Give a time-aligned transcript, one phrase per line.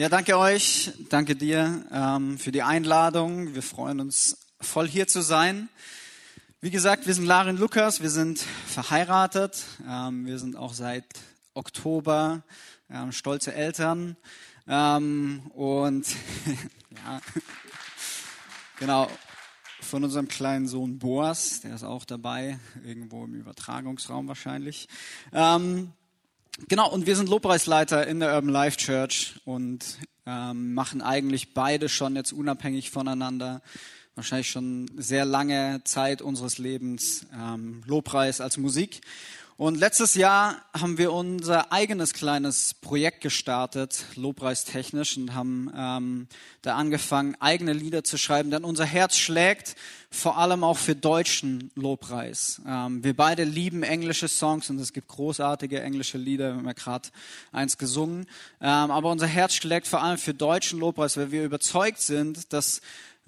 [0.00, 3.56] Ja, danke euch, danke dir ähm, für die Einladung.
[3.56, 5.68] Wir freuen uns voll hier zu sein.
[6.60, 11.04] Wie gesagt, wir sind Larin Lukas, wir sind verheiratet, ähm, wir sind auch seit
[11.54, 12.44] Oktober
[12.88, 14.16] ähm, stolze Eltern
[14.68, 16.06] ähm, und
[17.04, 17.20] ja,
[18.78, 19.10] genau
[19.80, 24.86] von unserem kleinen Sohn Boas, der ist auch dabei, irgendwo im Übertragungsraum wahrscheinlich.
[25.32, 25.92] Ähm,
[26.66, 29.84] Genau, und wir sind Lobpreisleiter in der Urban Life Church und
[30.26, 33.62] ähm, machen eigentlich beide schon jetzt unabhängig voneinander,
[34.16, 39.02] wahrscheinlich schon sehr lange Zeit unseres Lebens ähm, Lobpreis als Musik.
[39.60, 46.28] Und letztes Jahr haben wir unser eigenes kleines Projekt gestartet, Lobpreistechnisch, und haben ähm,
[46.62, 48.52] da angefangen, eigene Lieder zu schreiben.
[48.52, 49.74] Denn unser Herz schlägt
[50.12, 52.62] vor allem auch für deutschen Lobpreis.
[52.68, 56.52] Ähm, wir beide lieben englische Songs und es gibt großartige englische Lieder.
[56.52, 57.08] Wir haben ja gerade
[57.50, 58.26] eins gesungen.
[58.60, 62.80] Ähm, aber unser Herz schlägt vor allem für deutschen Lobpreis, weil wir überzeugt sind, dass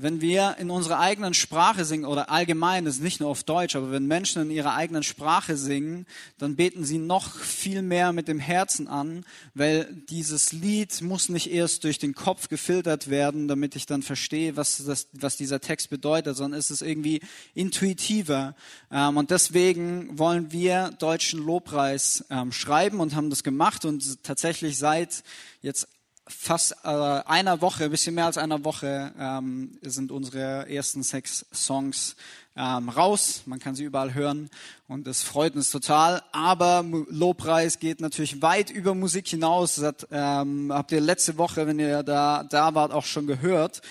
[0.03, 3.77] wenn wir in unserer eigenen Sprache singen oder allgemein, das ist nicht nur auf Deutsch,
[3.77, 6.07] aber wenn Menschen in ihrer eigenen Sprache singen,
[6.39, 11.51] dann beten sie noch viel mehr mit dem Herzen an, weil dieses Lied muss nicht
[11.51, 15.91] erst durch den Kopf gefiltert werden, damit ich dann verstehe, was, das, was dieser Text
[15.91, 17.21] bedeutet, sondern es ist irgendwie
[17.55, 18.55] intuitiver.
[18.91, 24.79] Ähm, und deswegen wollen wir deutschen Lobpreis ähm, schreiben und haben das gemacht und tatsächlich
[24.79, 25.23] seit
[25.61, 25.89] jetzt
[26.31, 31.45] fast äh, einer Woche, ein bisschen mehr als einer Woche, ähm, sind unsere ersten sechs
[31.53, 32.17] Songs
[32.57, 33.43] ähm, raus.
[33.47, 34.49] Man kann sie überall hören
[34.89, 36.23] und das freut uns total.
[36.33, 39.77] Aber Lobpreis geht natürlich weit über Musik hinaus.
[39.77, 43.83] Das hat, ähm, habt ihr letzte Woche, wenn ihr da, da wart, auch schon gehört.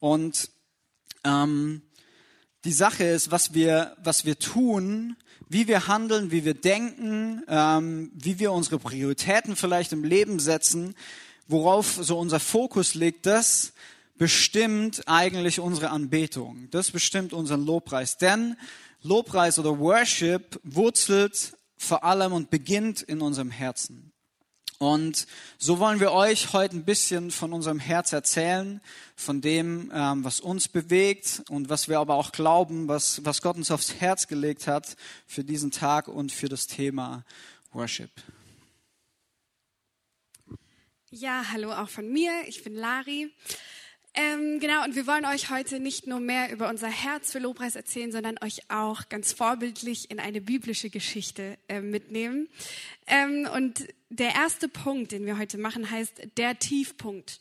[0.00, 0.50] Und
[1.24, 1.82] ähm,
[2.64, 5.16] die Sache ist, was wir, was wir tun,
[5.48, 10.94] wie wir handeln, wie wir denken, ähm, wie wir unsere Prioritäten vielleicht im Leben setzen,
[11.52, 13.72] worauf so unser Fokus liegt, das
[14.18, 16.68] bestimmt eigentlich unsere Anbetung.
[16.70, 18.16] Das bestimmt unseren Lobpreis.
[18.16, 18.56] Denn
[19.02, 24.12] Lobpreis oder Worship wurzelt vor allem und beginnt in unserem Herzen.
[24.78, 28.80] Und so wollen wir euch heute ein bisschen von unserem Herz erzählen,
[29.14, 33.56] von dem, ähm, was uns bewegt und was wir aber auch glauben, was, was Gott
[33.56, 34.96] uns aufs Herz gelegt hat
[35.26, 37.24] für diesen Tag und für das Thema
[37.72, 38.10] Worship.
[41.14, 42.32] Ja, hallo auch von mir.
[42.46, 43.30] Ich bin Lari.
[44.14, 47.76] Ähm, genau, und wir wollen euch heute nicht nur mehr über unser Herz für Lobpreis
[47.76, 52.48] erzählen, sondern euch auch ganz vorbildlich in eine biblische Geschichte äh, mitnehmen.
[53.06, 57.40] Ähm, und der erste Punkt, den wir heute machen, heißt der Tiefpunkt.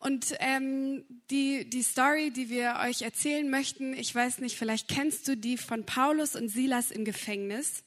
[0.00, 5.28] Und ähm, die, die Story, die wir euch erzählen möchten, ich weiß nicht, vielleicht kennst
[5.28, 7.84] du die von Paulus und Silas im Gefängnis.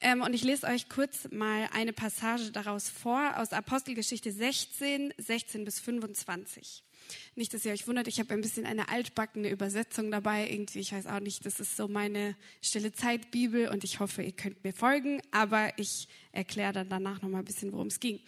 [0.00, 5.64] Ähm, und ich lese euch kurz mal eine Passage daraus vor, aus Apostelgeschichte 16, 16
[5.64, 6.84] bis 25.
[7.34, 10.50] Nicht, dass ihr euch wundert, ich habe ein bisschen eine altbackene Übersetzung dabei.
[10.50, 14.32] Irgendwie, ich weiß auch nicht, das ist so meine stille Zeitbibel und ich hoffe, ihr
[14.32, 18.20] könnt mir folgen, aber ich erkläre dann danach nochmal ein bisschen, worum es ging.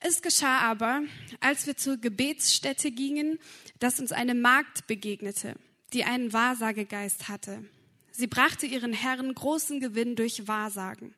[0.00, 1.02] Es geschah aber,
[1.40, 3.38] als wir zur Gebetsstätte gingen,
[3.78, 5.54] dass uns eine Magd begegnete,
[5.92, 7.64] die einen Wahrsagegeist hatte.
[8.12, 11.14] Sie brachte ihren Herren großen Gewinn durch Wahrsagen.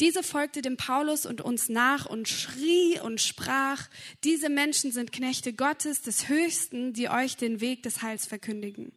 [0.00, 3.88] Diese folgte dem Paulus und uns nach und schrie und sprach,
[4.24, 8.92] diese Menschen sind Knechte Gottes des Höchsten, die euch den Weg des Heils verkündigen.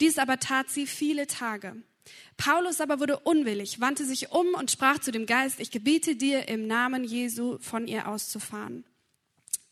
[0.00, 1.76] Dies aber tat sie viele Tage.
[2.36, 6.48] Paulus aber wurde unwillig, wandte sich um und sprach zu dem Geist, ich gebiete dir
[6.48, 8.84] im Namen Jesu von ihr auszufahren.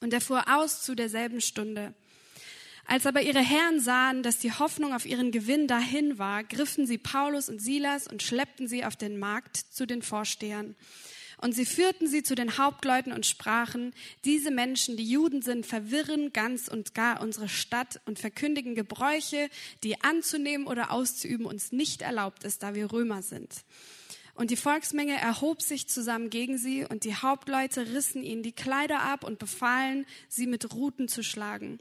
[0.00, 1.94] Und er fuhr aus zu derselben Stunde.
[2.88, 6.98] Als aber ihre Herren sahen, dass die Hoffnung auf ihren Gewinn dahin war, griffen sie
[6.98, 10.76] Paulus und Silas und schleppten sie auf den Markt zu den Vorstehern.
[11.38, 13.92] Und sie führten sie zu den Hauptleuten und sprachen,
[14.24, 19.50] diese Menschen, die Juden sind, verwirren ganz und gar unsere Stadt und verkündigen Gebräuche,
[19.82, 23.53] die anzunehmen oder auszuüben uns nicht erlaubt ist, da wir Römer sind.
[24.36, 29.00] Und die Volksmenge erhob sich zusammen gegen sie, und die Hauptleute rissen ihnen die Kleider
[29.00, 31.80] ab und befahlen, sie mit Ruten zu schlagen.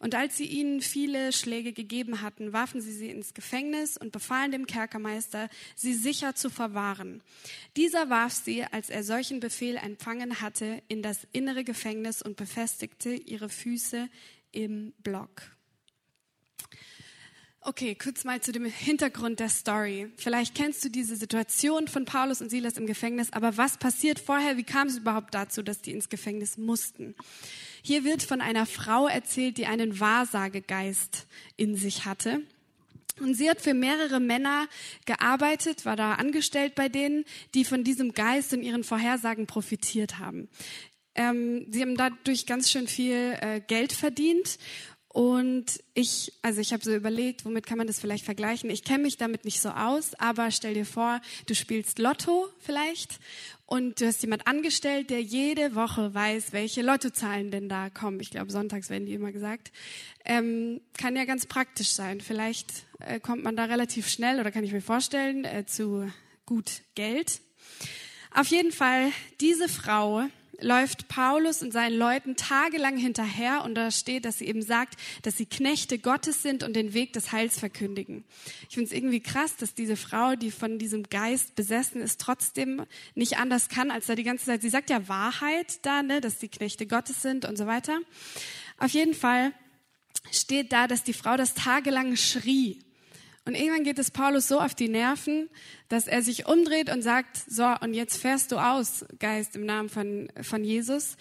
[0.00, 4.52] Und als sie ihnen viele Schläge gegeben hatten, warfen sie sie ins Gefängnis und befahlen
[4.52, 7.22] dem Kerkermeister, sie sicher zu verwahren.
[7.78, 13.14] Dieser warf sie, als er solchen Befehl empfangen hatte, in das innere Gefängnis und befestigte
[13.14, 14.10] ihre Füße
[14.52, 15.53] im Block.
[17.66, 20.12] Okay, kurz mal zu dem Hintergrund der Story.
[20.18, 24.58] Vielleicht kennst du diese Situation von Paulus und Silas im Gefängnis, aber was passiert vorher?
[24.58, 27.14] Wie kam es überhaupt dazu, dass die ins Gefängnis mussten?
[27.80, 31.26] Hier wird von einer Frau erzählt, die einen Wahrsagegeist
[31.56, 32.42] in sich hatte.
[33.18, 34.68] Und sie hat für mehrere Männer
[35.06, 37.24] gearbeitet, war da angestellt bei denen,
[37.54, 40.50] die von diesem Geist und ihren Vorhersagen profitiert haben.
[41.14, 44.58] Ähm, sie haben dadurch ganz schön viel äh, Geld verdient.
[45.14, 48.68] Und ich, also ich habe so überlegt, womit kann man das vielleicht vergleichen?
[48.68, 53.20] Ich kenne mich damit nicht so aus, aber stell dir vor, du spielst Lotto vielleicht
[53.66, 58.18] und du hast jemand angestellt, der jede Woche weiß, welche Lottozahlen denn da kommen.
[58.18, 59.70] Ich glaube, sonntags werden die immer gesagt.
[60.24, 62.20] Ähm, kann ja ganz praktisch sein.
[62.20, 66.10] Vielleicht äh, kommt man da relativ schnell oder kann ich mir vorstellen, äh, zu
[66.44, 67.40] gut Geld.
[68.32, 70.24] Auf jeden Fall, diese Frau
[70.60, 75.36] läuft Paulus und seinen Leuten tagelang hinterher und da steht, dass sie eben sagt, dass
[75.36, 78.24] sie Knechte Gottes sind und den Weg des Heils verkündigen.
[78.68, 82.82] Ich finde es irgendwie krass, dass diese Frau, die von diesem Geist besessen ist, trotzdem
[83.14, 86.40] nicht anders kann, als da die ganze Zeit, sie sagt ja Wahrheit da, ne, dass
[86.40, 87.98] sie Knechte Gottes sind und so weiter.
[88.78, 89.52] Auf jeden Fall
[90.30, 92.83] steht da, dass die Frau das tagelang schrie.
[93.46, 95.50] Und irgendwann geht es Paulus so auf die Nerven,
[95.88, 99.90] dass er sich umdreht und sagt, so, und jetzt fährst du aus, Geist, im Namen
[99.90, 101.16] von, von Jesus.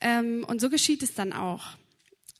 [0.00, 1.64] Ähm, und so geschieht es dann auch.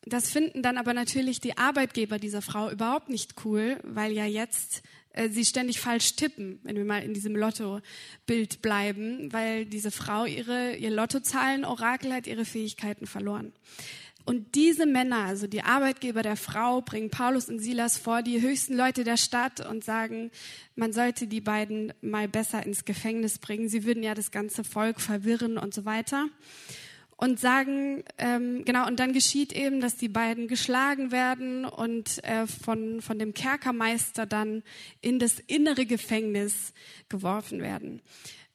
[0.05, 4.83] Das finden dann aber natürlich die Arbeitgeber dieser Frau überhaupt nicht cool, weil ja jetzt
[5.17, 10.27] äh, sie ständig falsch tippen, wenn wir mal in diesem Lotto-Bild bleiben, weil diese Frau
[10.27, 13.53] ihre, ihr Lottozahlen-Orakel hat ihre Fähigkeiten verloren.
[14.26, 18.76] Und diese Männer, also die Arbeitgeber der Frau, bringen Paulus und Silas vor die höchsten
[18.76, 20.32] Leute der Stadt und sagen,
[20.75, 23.69] man sollte die beiden mal besser ins Gefängnis bringen.
[23.69, 26.26] Sie würden ja das ganze Volk verwirren und so weiter.
[27.17, 32.49] Und sagen, ähm, genau, und dann geschieht eben, dass die beiden geschlagen werden und äh,
[32.49, 34.64] von, von dem Kerkermeister dann
[35.00, 36.75] in das innere Gefängnis
[37.08, 38.02] geworfen werden.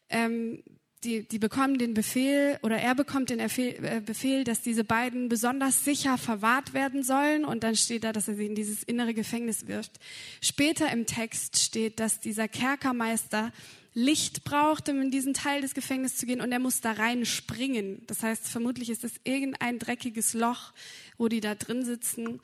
[0.10, 0.64] Ähm,
[1.04, 5.84] die, die bekommen den Befehl oder er bekommt den äh, Befehl, dass diese beiden besonders
[5.84, 9.68] sicher verwahrt werden sollen und dann steht da, dass er sie in dieses innere Gefängnis
[9.68, 10.00] wirft.
[10.42, 13.52] Später im Text steht, dass dieser Kerkermeister
[13.94, 17.26] Licht braucht, um in diesen Teil des Gefängnisses zu gehen und er muss da rein
[17.26, 18.04] springen.
[18.08, 20.72] Das heißt, vermutlich ist es irgendein dreckiges Loch,
[21.18, 22.40] wo die da drin sitzen,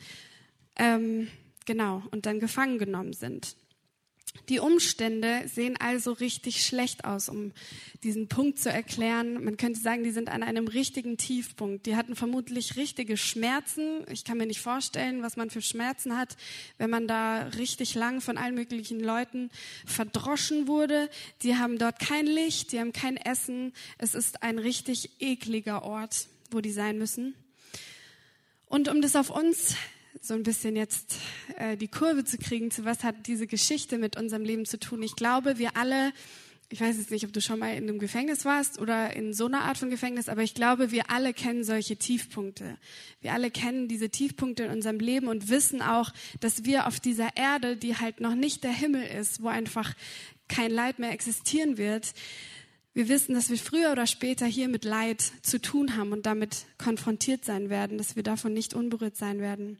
[0.75, 1.29] ähm,
[1.65, 3.55] genau, und dann gefangen genommen sind.
[4.49, 7.51] Die Umstände sehen also richtig schlecht aus, um
[8.03, 9.43] diesen Punkt zu erklären.
[9.43, 11.85] Man könnte sagen, die sind an einem richtigen Tiefpunkt.
[11.85, 14.05] Die hatten vermutlich richtige Schmerzen.
[14.11, 16.37] Ich kann mir nicht vorstellen, was man für Schmerzen hat,
[16.77, 19.49] wenn man da richtig lang von allen möglichen Leuten
[19.85, 21.09] verdroschen wurde.
[21.43, 23.73] Die haben dort kein Licht, die haben kein Essen.
[23.97, 27.35] Es ist ein richtig ekliger Ort, wo die sein müssen.
[28.67, 29.75] Und um das auf uns
[30.21, 31.15] so ein bisschen jetzt
[31.57, 35.01] äh, die Kurve zu kriegen, zu was hat diese Geschichte mit unserem Leben zu tun.
[35.03, 36.13] Ich glaube, wir alle,
[36.69, 39.45] ich weiß jetzt nicht, ob du schon mal in einem Gefängnis warst oder in so
[39.45, 42.77] einer Art von Gefängnis, aber ich glaube, wir alle kennen solche Tiefpunkte.
[43.21, 47.35] Wir alle kennen diese Tiefpunkte in unserem Leben und wissen auch, dass wir auf dieser
[47.35, 49.93] Erde, die halt noch nicht der Himmel ist, wo einfach
[50.47, 52.13] kein Leid mehr existieren wird,
[52.97, 56.65] wir wissen, dass wir früher oder später hier mit Leid zu tun haben und damit
[56.79, 59.77] konfrontiert sein werden, dass wir davon nicht unberührt sein werden.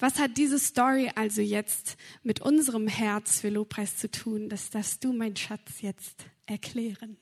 [0.00, 4.48] Was hat diese Story also jetzt mit unserem Herz für Lobpreis zu tun?
[4.48, 7.18] Das darfst du, mein Schatz, jetzt erklären.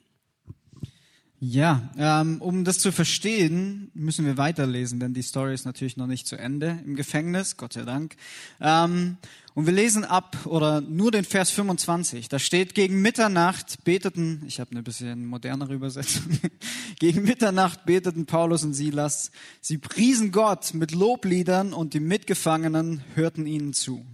[1.40, 6.08] Ja, ähm, um das zu verstehen, müssen wir weiterlesen, denn die Story ist natürlich noch
[6.08, 8.16] nicht zu Ende im Gefängnis, Gott sei Dank.
[8.60, 9.18] Ähm,
[9.58, 12.28] und wir lesen ab oder nur den Vers 25.
[12.28, 16.38] Da steht, gegen Mitternacht beteten, ich habe eine bisschen modernere Übersetzung,
[17.00, 19.32] gegen Mitternacht beteten Paulus und Silas.
[19.60, 24.06] Sie priesen Gott mit Lobliedern und die Mitgefangenen hörten ihnen zu.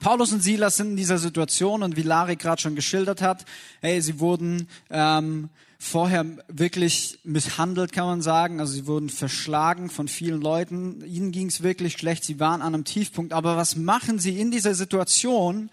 [0.00, 3.46] Paulus und Silas sind in dieser Situation und wie Lari gerade schon geschildert hat,
[3.80, 5.48] hey, sie wurden ähm,
[5.82, 8.60] vorher wirklich misshandelt, kann man sagen.
[8.60, 11.02] Also sie wurden verschlagen von vielen Leuten.
[11.06, 12.22] Ihnen ging es wirklich schlecht.
[12.22, 13.32] Sie waren an einem Tiefpunkt.
[13.32, 15.70] Aber was machen sie in dieser Situation?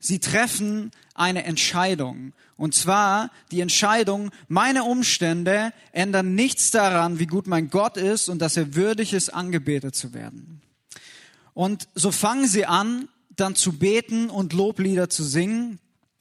[0.00, 2.32] Sie treffen eine Entscheidung.
[2.56, 8.40] Und zwar die Entscheidung, meine Umstände ändern nichts daran, wie gut mein Gott ist und
[8.40, 10.62] dass er würdig ist, angebetet zu werden.
[11.52, 15.80] Und so fangen sie an, dann zu beten und Loblieder zu singen,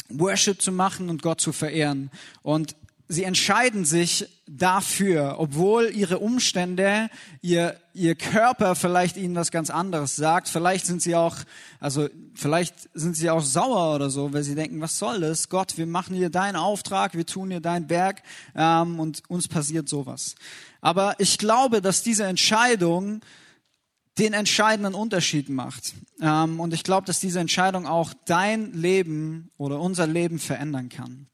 [0.10, 2.12] Worship zu machen und Gott zu verehren.
[2.42, 2.76] Und
[3.08, 7.10] sie entscheiden sich dafür, obwohl ihre Umstände,
[7.42, 10.50] ihr, ihr Körper vielleicht ihnen was ganz anderes sagt.
[10.50, 11.38] Vielleicht sind sie auch,
[11.80, 15.50] also vielleicht sind sie auch sauer oder so, weil sie denken, was soll das?
[15.50, 18.24] Gott, wir machen hier deinen Auftrag, wir tun hier dein Werk
[18.56, 20.36] ähm, und uns passiert sowas.
[20.82, 23.22] Aber ich glaube, dass diese Entscheidung
[24.18, 25.94] den entscheidenden Unterschied macht.
[26.22, 31.28] Ähm, und ich glaube, dass diese Entscheidung auch dein Leben oder unser Leben verändern kann.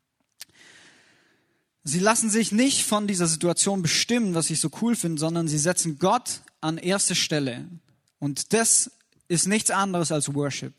[1.83, 5.57] Sie lassen sich nicht von dieser Situation bestimmen, was ich so cool finde, sondern sie
[5.57, 7.65] setzen Gott an erste Stelle.
[8.19, 8.91] Und das
[9.27, 10.73] ist nichts anderes als Worship.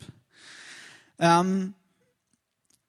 [1.19, 1.75] Ähm,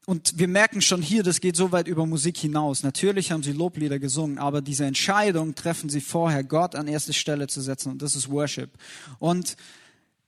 [0.06, 2.84] und wir merken schon hier, das geht so weit über Musik hinaus.
[2.84, 7.48] Natürlich haben sie Loblieder gesungen, aber diese Entscheidung treffen sie vorher, Gott an erste Stelle
[7.48, 8.70] zu setzen und das ist Worship.
[9.18, 9.56] Und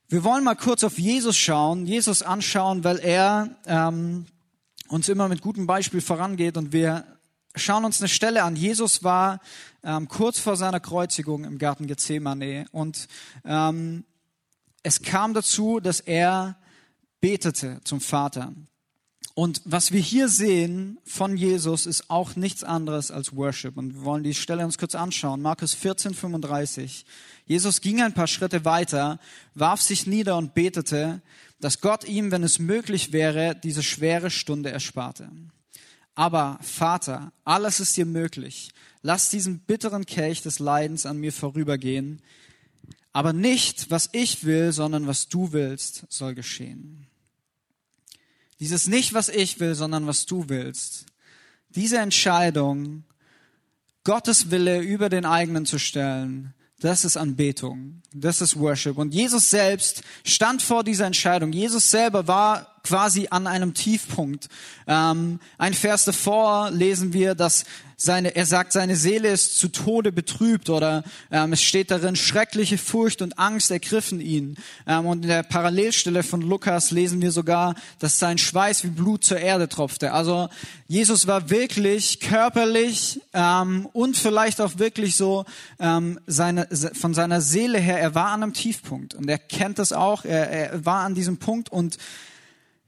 [0.09, 4.25] wir wollen mal kurz auf Jesus schauen, Jesus anschauen, weil er ähm,
[4.89, 7.05] uns immer mit gutem Beispiel vorangeht und wir
[7.59, 8.55] schauen uns eine Stelle an.
[8.55, 9.39] Jesus war
[9.83, 13.07] ähm, kurz vor seiner Kreuzigung im Garten Gethsemane und
[13.45, 14.03] ähm,
[14.83, 16.57] es kam dazu, dass er
[17.21, 18.53] betete zum Vater.
[19.35, 23.77] Und was wir hier sehen von Jesus ist auch nichts anderes als Worship.
[23.77, 25.41] Und wir wollen die Stelle uns kurz anschauen.
[25.41, 27.05] Markus 14, 35.
[27.45, 29.17] Jesus ging ein paar Schritte weiter,
[29.55, 31.21] warf sich nieder und betete,
[31.61, 35.29] dass Gott ihm, wenn es möglich wäre, diese schwere Stunde ersparte.
[36.19, 38.71] Aber Vater, alles ist dir möglich.
[39.01, 42.21] Lass diesen bitteren Kelch des Leidens an mir vorübergehen.
[43.13, 47.07] Aber nicht, was ich will, sondern was du willst, soll geschehen.
[48.59, 51.05] Dieses nicht, was ich will, sondern was du willst.
[51.69, 53.05] Diese Entscheidung,
[54.03, 58.01] Gottes Wille über den eigenen zu stellen, das ist Anbetung.
[58.13, 58.97] Das ist Worship.
[58.97, 61.53] Und Jesus selbst stand vor dieser Entscheidung.
[61.53, 64.49] Jesus selber war quasi an einem Tiefpunkt.
[64.87, 67.65] Ähm, ein Vers davor lesen wir, dass
[67.99, 72.77] seine, er sagt, seine Seele ist zu Tode betrübt oder ähm, es steht darin, schreckliche
[72.77, 74.55] Furcht und Angst ergriffen ihn.
[74.87, 79.25] Ähm, und in der Parallelstelle von Lukas lesen wir sogar, dass sein Schweiß wie Blut
[79.25, 80.13] zur Erde tropfte.
[80.13, 80.47] Also
[80.87, 85.45] Jesus war wirklich körperlich ähm, und vielleicht auch wirklich so
[85.79, 89.91] ähm, seine, von seiner Seele her, er war an einem Tiefpunkt und er kennt das
[89.91, 91.97] auch, er, er war an diesem Punkt und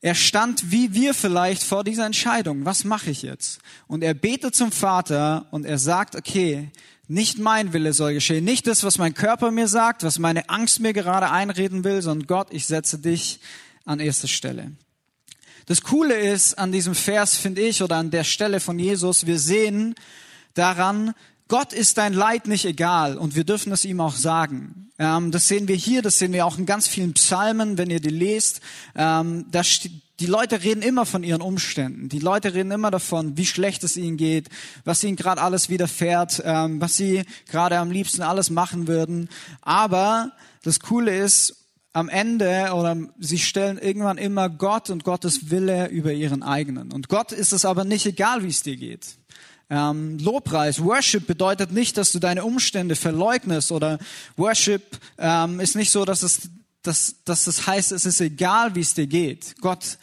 [0.02, 2.66] er stand wie wir vielleicht vor dieser Entscheidung.
[2.66, 3.60] Was mache ich jetzt?
[3.88, 6.72] Und er betet zum Vater und er sagt, okay,
[7.08, 10.80] nicht mein Wille soll geschehen, nicht das, was mein Körper mir sagt, was meine Angst
[10.80, 13.40] mir gerade einreden will, sondern Gott, ich setze dich
[13.86, 14.72] an erste Stelle.
[15.68, 19.38] Das Coole ist an diesem Vers, finde ich, oder an der Stelle von Jesus, wir
[19.38, 19.94] sehen
[20.54, 21.14] daran,
[21.52, 24.90] Gott ist dein Leid nicht egal und wir dürfen es ihm auch sagen.
[24.98, 28.00] Ähm, das sehen wir hier, das sehen wir auch in ganz vielen Psalmen, wenn ihr
[28.00, 28.62] die lest.
[28.96, 29.62] Ähm, da
[30.22, 32.08] die Leute reden immer von ihren Umständen.
[32.08, 34.48] Die Leute reden immer davon, wie schlecht es ihnen geht,
[34.86, 39.28] was ihnen gerade alles widerfährt, ähm, was sie gerade am liebsten alles machen würden.
[39.60, 40.32] Aber
[40.64, 41.58] das Coole ist,
[41.92, 46.94] am Ende oder sie stellen irgendwann immer Gott und Gottes Wille über ihren eigenen.
[46.94, 49.18] Und Gott ist es aber nicht egal, wie es dir geht.
[49.72, 54.00] Ähm, Lobpreis, Worship bedeutet nicht, dass du deine Umstände verleugnest oder
[54.36, 56.50] Worship ähm, ist nicht so, dass es,
[56.84, 59.56] dass, dass das heißt, es ist egal, wie es dir geht.
[59.62, 59.98] Gott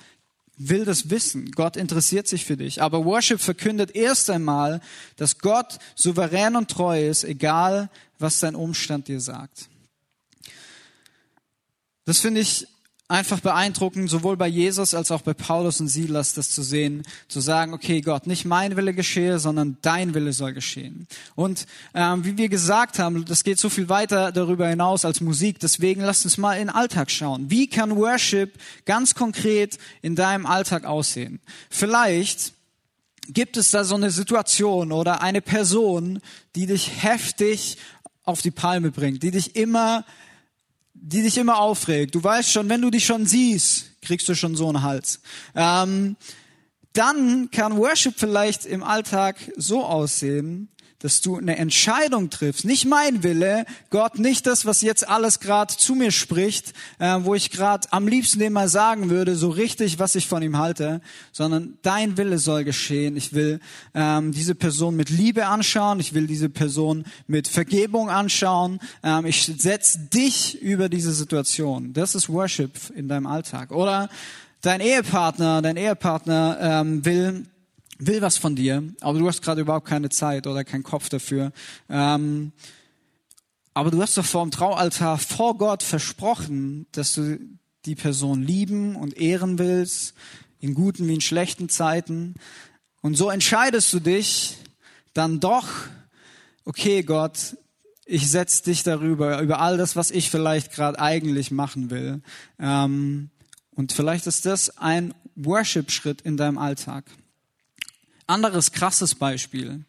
[0.57, 1.53] will das wissen.
[1.53, 2.81] Gott interessiert sich für dich.
[2.81, 4.81] Aber Worship verkündet erst einmal,
[5.17, 9.69] dass Gott souverän und treu ist, egal was dein Umstand dir sagt.
[12.07, 12.67] Das finde ich
[13.09, 17.41] einfach beeindruckend, sowohl bei Jesus als auch bei Paulus und Silas, das zu sehen, zu
[17.41, 21.07] sagen, okay, Gott, nicht mein Wille geschehe, sondern dein Wille soll geschehen.
[21.35, 25.59] Und ähm, wie wir gesagt haben, das geht so viel weiter darüber hinaus als Musik.
[25.59, 27.51] Deswegen lasst uns mal in den Alltag schauen.
[27.51, 31.41] Wie kann Worship ganz konkret in deinem Alltag aussehen?
[31.71, 32.53] Vielleicht
[33.29, 36.21] gibt es da so eine Situation oder eine Person,
[36.55, 37.79] die dich heftig
[38.25, 40.05] auf die Palme bringt, die dich immer
[41.01, 42.15] die dich immer aufregt.
[42.15, 45.21] Du weißt schon, wenn du dich schon siehst, kriegst du schon so einen Hals.
[45.55, 46.17] Ähm,
[46.93, 50.69] dann kann Worship vielleicht im Alltag so aussehen,
[51.01, 52.65] dass du eine Entscheidung triffst.
[52.65, 57.35] Nicht mein Wille, Gott, nicht das, was jetzt alles gerade zu mir spricht, äh, wo
[57.35, 61.01] ich gerade am liebsten dem mal sagen würde, so richtig, was ich von ihm halte,
[61.31, 63.17] sondern dein Wille soll geschehen.
[63.17, 63.61] Ich will
[63.95, 68.81] ähm, diese Person mit Liebe anschauen, ich will diese Person mit Vergebung anschauen.
[69.05, 71.93] Ähm, ich setze dich über diese Situation.
[71.93, 73.71] Das ist Worship in deinem Alltag.
[73.71, 74.09] Oder
[74.63, 77.47] dein Ehepartner, dein Ehepartner ähm, will
[77.99, 81.53] will was von dir, aber du hast gerade überhaupt keine Zeit oder keinen Kopf dafür.
[81.89, 82.53] Ähm,
[83.75, 87.39] aber du hast doch vor dem Traualtar vor Gott versprochen, dass du
[87.85, 90.15] die Person lieben und ehren willst,
[90.61, 92.35] in guten wie in schlechten Zeiten.
[93.03, 94.57] Und so entscheidest du dich
[95.15, 95.69] dann doch,
[96.65, 97.57] okay Gott,
[98.05, 102.23] ich setze dich darüber, über all das, was ich vielleicht gerade eigentlich machen will.
[102.59, 103.31] Ähm,
[103.75, 107.05] und vielleicht ist das ein Worship-Schritt in deinem Alltag.
[108.29, 109.85] Anderes krasses Beispiel.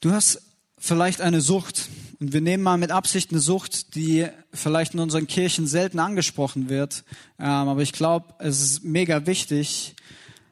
[0.00, 0.40] Du hast
[0.78, 5.26] vielleicht eine Sucht und wir nehmen mal mit Absicht eine Sucht, die vielleicht in unseren
[5.26, 7.04] Kirchen selten angesprochen wird,
[7.38, 9.94] ähm, aber ich glaube, es ist mega wichtig.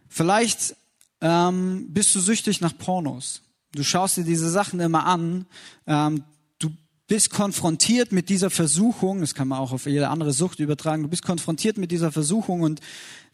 [0.09, 0.77] Vielleicht
[1.23, 3.41] ähm, bist du süchtig nach Pornos.
[3.73, 5.47] Du schaust dir diese Sachen immer an.
[5.87, 6.23] Ähm,
[6.59, 6.71] du
[7.07, 11.09] bist konfrontiert mit dieser Versuchung, das kann man auch auf jede andere Sucht übertragen, du
[11.09, 12.81] bist konfrontiert mit dieser Versuchung und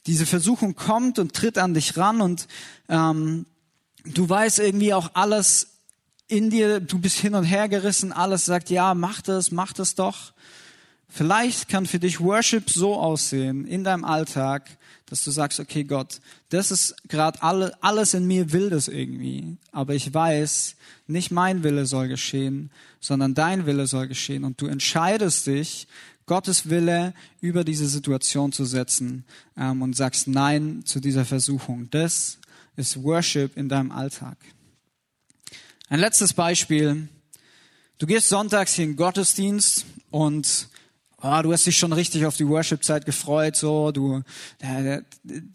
[0.07, 2.47] diese Versuchung kommt und tritt an dich ran und
[2.89, 3.47] ähm,
[4.05, 5.69] du weißt irgendwie auch alles
[6.29, 9.95] in dir, du bist hin und her gerissen, alles sagt, ja, mach das, mach das
[9.95, 10.33] doch.
[11.09, 14.69] Vielleicht kann für dich Worship so aussehen in deinem Alltag,
[15.07, 19.57] dass du sagst, okay Gott, das ist gerade alle, alles in mir will das irgendwie,
[19.71, 22.71] aber ich weiß, nicht mein Wille soll geschehen,
[23.01, 25.87] sondern dein Wille soll geschehen und du entscheidest dich,
[26.27, 29.25] Gottes Wille über diese Situation zu setzen
[29.57, 31.89] ähm, und sagst Nein zu dieser Versuchung.
[31.91, 32.39] Das
[32.77, 34.37] ist Worship in deinem Alltag.
[35.89, 37.09] Ein letztes Beispiel.
[37.99, 40.69] Du gehst sonntags hier in den Gottesdienst und
[41.25, 44.23] oh, du hast dich schon richtig auf die Worship-Zeit gefreut, so, du,
[44.61, 45.01] äh,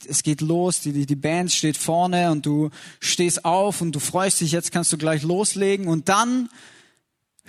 [0.07, 3.99] es geht los, die, die, die Band steht vorne und du stehst auf und du
[3.99, 6.49] freust dich, jetzt kannst du gleich loslegen und dann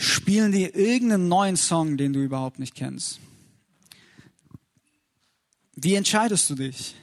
[0.01, 3.21] spielen die irgendeinen neuen Song, den du überhaupt nicht kennst.
[5.77, 6.95] Wie entscheidest du dich?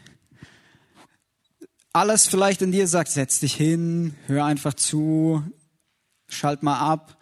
[1.93, 5.43] Alles vielleicht in dir sagt, setz dich hin, hör einfach zu,
[6.27, 7.19] schalt mal ab.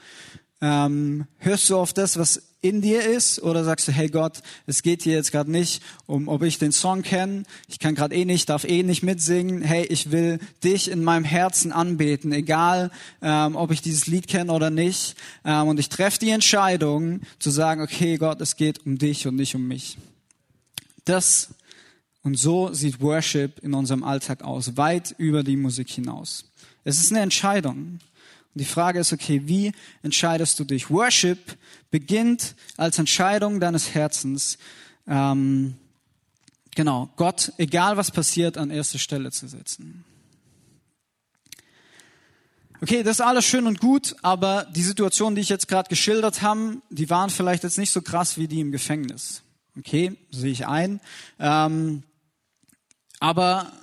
[0.62, 4.82] Ähm, hörst du auf das, was in dir ist oder sagst du, hey Gott, es
[4.82, 8.26] geht hier jetzt gerade nicht um, ob ich den Song kenne, ich kann gerade eh
[8.26, 12.92] nicht, darf eh nicht mitsingen, hey, ich will dich in meinem Herzen anbeten, egal
[13.22, 15.16] ähm, ob ich dieses Lied kenne oder nicht.
[15.44, 19.36] Ähm, und ich treffe die Entscheidung zu sagen, okay Gott, es geht um dich und
[19.36, 19.98] nicht um mich.
[21.06, 21.50] Das
[22.24, 26.46] und so sieht Worship in unserem Alltag aus, weit über die Musik hinaus.
[26.84, 28.00] Es ist eine Entscheidung.
[28.56, 30.90] Und die Frage ist, okay, wie entscheidest du dich?
[30.90, 31.58] Worship
[31.92, 34.58] beginnt als Entscheidung deines Herzens,
[35.08, 35.76] ähm,
[36.74, 40.06] genau, Gott, egal was passiert, an erste Stelle zu setzen.
[42.82, 46.42] Okay, das ist alles schön und gut, aber die Situationen, die ich jetzt gerade geschildert
[46.42, 49.42] habe, die waren vielleicht jetzt nicht so krass wie die im Gefängnis.
[49.78, 51.02] Okay, sehe ich ein.
[51.40, 52.04] Ähm,
[53.20, 53.74] aber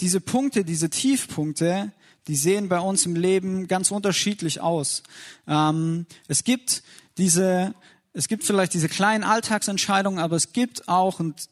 [0.00, 1.92] diese Punkte, diese Tiefpunkte,
[2.28, 5.02] die sehen bei uns im Leben ganz unterschiedlich aus.
[5.46, 6.82] Ähm, es gibt
[7.18, 7.74] diese,
[8.12, 11.48] es gibt vielleicht diese kleinen Alltagsentscheidungen, aber es gibt auch, und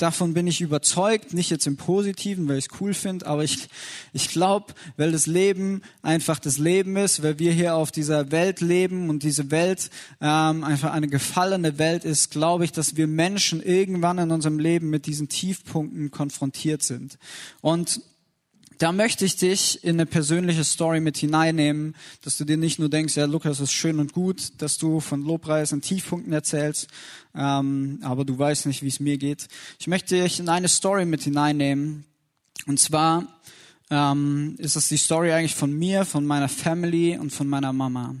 [0.00, 3.68] davon bin ich überzeugt, nicht jetzt im Positiven, weil ich es cool finde, aber ich,
[4.12, 8.60] ich glaube, weil das Leben einfach das Leben ist, weil wir hier auf dieser Welt
[8.60, 13.62] leben und diese Welt ähm, einfach eine gefallene Welt ist, glaube ich, dass wir Menschen
[13.62, 17.18] irgendwann in unserem Leben mit diesen Tiefpunkten konfrontiert sind.
[17.60, 18.00] Und
[18.80, 22.88] da möchte ich dich in eine persönliche Story mit hineinnehmen, dass du dir nicht nur
[22.88, 26.88] denkst, ja, Lukas ist schön und gut, dass du von Lobpreis und Tiefpunkten erzählst,
[27.34, 29.48] ähm, aber du weißt nicht, wie es mir geht.
[29.78, 32.06] Ich möchte dich in eine Story mit hineinnehmen.
[32.66, 33.26] Und zwar
[33.90, 38.16] ähm, ist das die Story eigentlich von mir, von meiner Family und von meiner Mama.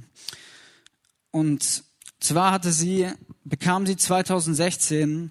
[1.30, 1.84] Und
[2.20, 3.08] zwar hatte sie,
[3.44, 5.30] bekam sie 2016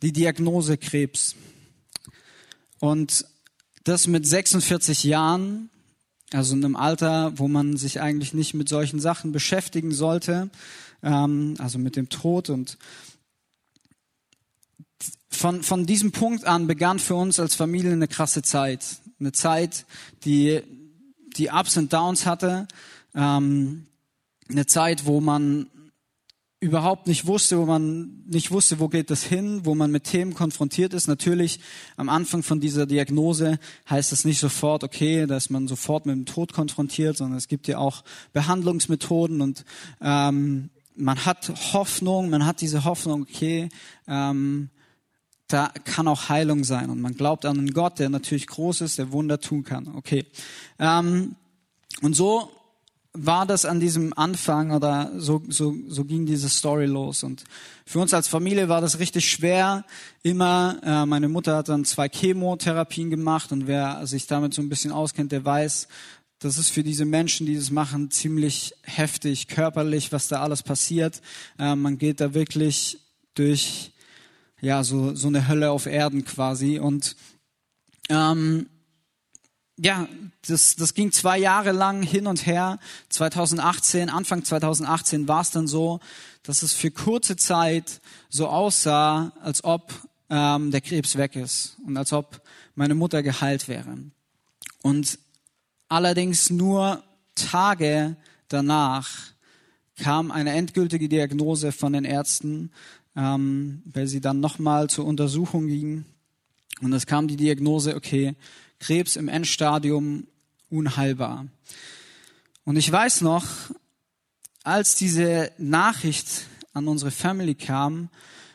[0.00, 1.34] die Diagnose Krebs.
[2.80, 3.26] Und
[3.84, 5.70] das mit 46 Jahren,
[6.32, 10.50] also in einem Alter, wo man sich eigentlich nicht mit solchen Sachen beschäftigen sollte,
[11.02, 12.78] ähm, also mit dem Tod und
[15.30, 18.84] von, von diesem Punkt an begann für uns als Familie eine krasse Zeit.
[19.20, 19.86] Eine Zeit,
[20.24, 20.62] die,
[21.36, 22.66] die Ups und Downs hatte.
[23.14, 23.86] Ähm,
[24.48, 25.68] eine Zeit, wo man
[26.60, 30.34] überhaupt nicht wusste, wo man nicht wusste, wo geht das hin, wo man mit Themen
[30.34, 31.06] konfrontiert ist.
[31.06, 31.60] Natürlich
[31.96, 36.26] am Anfang von dieser Diagnose heißt es nicht sofort, okay, dass man sofort mit dem
[36.26, 39.64] Tod konfrontiert, sondern es gibt ja auch Behandlungsmethoden und
[40.00, 43.68] ähm, man hat Hoffnung, man hat diese Hoffnung, okay,
[44.08, 44.70] ähm,
[45.46, 48.98] da kann auch Heilung sein und man glaubt an einen Gott, der natürlich groß ist,
[48.98, 49.94] der Wunder tun kann.
[49.94, 50.26] Okay.
[50.80, 51.36] Ähm,
[52.02, 52.50] und so
[53.26, 57.22] war das an diesem Anfang oder so, so, so ging diese Story los.
[57.22, 57.44] Und
[57.84, 59.84] für uns als Familie war das richtig schwer.
[60.22, 64.68] Immer, äh, meine Mutter hat dann zwei Chemotherapien gemacht und wer sich damit so ein
[64.68, 65.88] bisschen auskennt, der weiß,
[66.38, 71.20] das ist für diese Menschen, die das machen, ziemlich heftig, körperlich, was da alles passiert.
[71.58, 73.00] Äh, man geht da wirklich
[73.34, 73.92] durch,
[74.60, 76.78] ja, so, so eine Hölle auf Erden quasi.
[76.78, 77.16] Und
[78.08, 78.66] ähm,
[79.78, 80.08] ja,
[80.46, 82.78] das, das ging zwei Jahre lang hin und her.
[83.10, 86.00] 2018, Anfang 2018 war es dann so,
[86.42, 89.92] dass es für kurze Zeit so aussah, als ob
[90.30, 92.42] ähm, der Krebs weg ist und als ob
[92.74, 93.98] meine Mutter geheilt wäre.
[94.82, 95.18] Und
[95.88, 97.02] allerdings nur
[97.34, 98.16] Tage
[98.48, 99.08] danach
[99.96, 102.70] kam eine endgültige Diagnose von den Ärzten,
[103.16, 106.04] ähm, weil sie dann nochmal zur Untersuchung gingen.
[106.80, 108.36] Und es kam die Diagnose, okay,
[108.78, 110.26] Krebs im Endstadium
[110.70, 111.46] unheilbar.
[112.64, 113.46] Und ich weiß noch,
[114.62, 118.10] als diese Nachricht an unsere Family kam,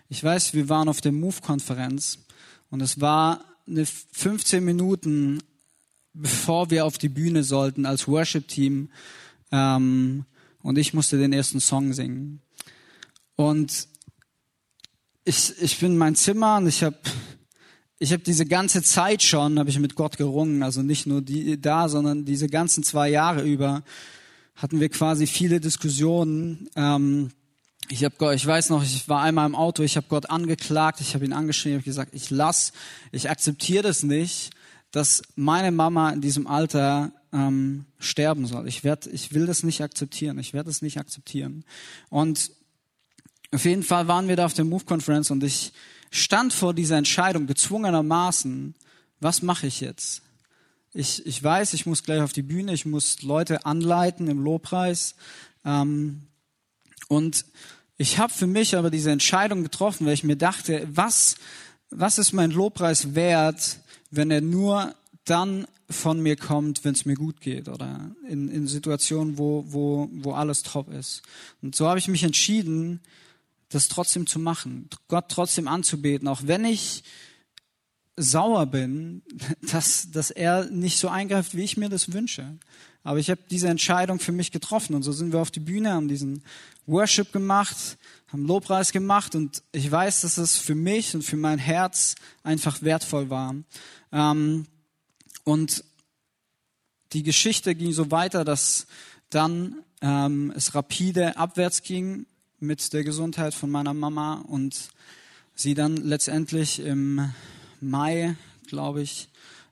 [0.10, 2.20] ich weiß, wir waren auf der Move-Konferenz
[2.70, 5.42] und es war eine 15 Minuten,
[6.14, 8.90] bevor wir auf die Bühne sollten als Worship-Team
[9.52, 10.26] ähm,
[10.62, 12.42] und ich musste den ersten Song singen.
[13.36, 13.88] Und
[15.26, 16.98] ich, ich bin in mein Zimmer und ich habe
[18.04, 21.60] ich hab diese ganze Zeit schon, habe ich mit Gott gerungen, also nicht nur die
[21.60, 23.82] da, sondern diese ganzen zwei Jahre über
[24.58, 26.70] hatten wir quasi viele Diskussionen.
[26.76, 27.32] Ähm,
[27.88, 31.16] ich habe ich weiß noch, ich war einmal im Auto, ich habe Gott angeklagt, ich
[31.16, 32.74] habe ihn angeschrieben, ich habe gesagt, ich lass,
[33.14, 34.50] ich akzeptiere das nicht,
[34.92, 38.68] dass meine Mama in diesem Alter ähm, sterben soll.
[38.68, 41.64] Ich werd, ich will das nicht akzeptieren, ich werde es nicht akzeptieren.
[42.10, 42.52] Und
[43.54, 45.72] auf jeden Fall waren wir da auf der Move Conference und ich
[46.14, 48.76] stand vor dieser Entscheidung gezwungenermaßen,
[49.20, 50.22] was mache ich jetzt?
[50.94, 55.16] Ich, ich weiß, ich muss gleich auf die Bühne, ich muss Leute anleiten im Lobpreis.
[55.66, 56.22] Ähm,
[57.08, 57.46] und
[57.98, 61.36] ich habe für mich aber diese Entscheidung getroffen, weil ich mir dachte, was,
[61.90, 63.80] was ist mein Lobpreis wert,
[64.12, 64.94] wenn er nur
[65.26, 70.10] dann von mir kommt, wenn es mir gut geht oder in, in Situationen, wo, wo,
[70.12, 71.24] wo alles top ist.
[71.64, 73.00] Und so habe ich mich entschieden,
[73.74, 77.04] das trotzdem zu machen, Gott trotzdem anzubeten, auch wenn ich
[78.16, 79.24] sauer bin,
[79.62, 82.58] dass, dass er nicht so eingreift, wie ich mir das wünsche.
[83.04, 85.92] Aber ich habe diese Entscheidung für mich getroffen und so sind wir auf die Bühne,
[85.92, 86.44] haben diesen
[86.86, 91.60] Worship gemacht, haben Lobpreis gemacht und ich weiß, dass es für mich und für mein
[91.60, 93.56] Herz einfach wertvoll war.
[94.12, 94.66] Ähm,
[95.44, 95.84] und
[97.12, 98.88] die Geschichte ging so weiter, dass
[99.30, 102.26] dann ähm, es rapide abwärts ging
[102.64, 104.90] mit der Gesundheit von meiner Mama und
[105.54, 107.32] sie dann letztendlich im
[107.82, 108.36] Mai,
[108.68, 109.30] glaube ich,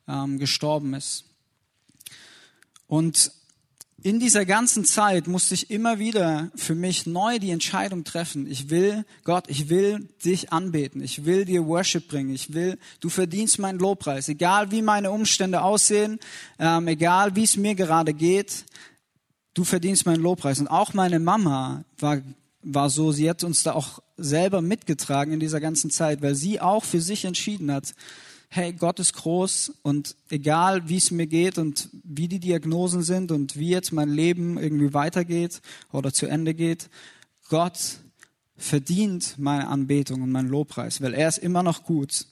[0.08, 1.24] ähm, gestorben ist.
[2.88, 3.32] Und
[4.04, 8.46] in dieser ganzen Zeit musste ich immer wieder für mich neu die Entscheidung treffen.
[8.50, 11.02] Ich will, Gott, ich will dich anbeten.
[11.02, 12.34] Ich will dir Worship bringen.
[12.34, 14.28] Ich will, du verdienst meinen Lobpreis.
[14.28, 16.20] Egal wie meine Umstände aussehen,
[16.60, 18.66] ähm, egal wie es mir gerade geht,
[19.54, 20.60] du verdienst meinen Lobpreis.
[20.60, 22.22] Und auch meine Mama war,
[22.64, 26.60] war so, sie hat uns da auch selber mitgetragen in dieser ganzen Zeit, weil sie
[26.60, 27.94] auch für sich entschieden hat,
[28.50, 33.32] hey, Gott ist groß und egal wie es mir geht und wie die Diagnosen sind
[33.32, 36.90] und wie jetzt mein Leben irgendwie weitergeht oder zu Ende geht,
[37.48, 38.00] Gott
[38.58, 42.26] verdient meine Anbetung und meinen Lobpreis, weil er ist immer noch gut.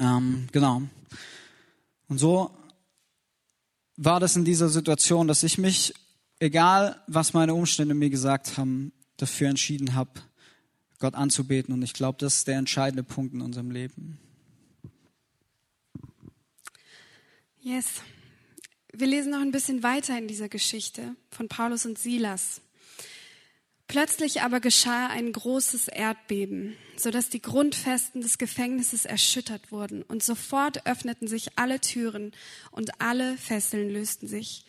[0.00, 0.82] Ähm, genau.
[2.08, 2.50] Und so
[3.96, 5.94] war das in dieser Situation, dass ich mich,
[6.40, 10.22] egal was meine Umstände mir gesagt haben, dafür entschieden habe,
[10.98, 11.74] Gott anzubeten.
[11.74, 14.18] Und ich glaube, das ist der entscheidende Punkt in unserem Leben.
[17.60, 18.00] Yes.
[18.92, 22.62] Wir lesen noch ein bisschen weiter in dieser Geschichte von Paulus und Silas.
[23.88, 30.86] Plötzlich aber geschah ein großes Erdbeben, sodass die Grundfesten des Gefängnisses erschüttert wurden, und sofort
[30.86, 32.32] öffneten sich alle Türen
[32.70, 34.66] und alle Fesseln lösten sich.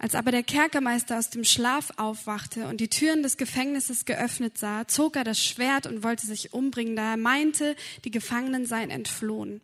[0.00, 4.86] Als aber der Kerkermeister aus dem Schlaf aufwachte und die Türen des Gefängnisses geöffnet sah,
[4.86, 9.60] zog er das Schwert und wollte sich umbringen, da er meinte, die Gefangenen seien entflohen.